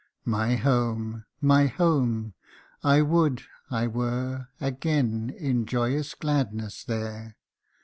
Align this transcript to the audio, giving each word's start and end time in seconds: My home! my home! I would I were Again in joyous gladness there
My 0.25 0.55
home! 0.55 1.25
my 1.41 1.67
home! 1.67 2.33
I 2.83 3.03
would 3.03 3.43
I 3.69 3.85
were 3.85 4.47
Again 4.59 5.29
in 5.29 5.67
joyous 5.67 6.15
gladness 6.15 6.83
there 6.83 7.37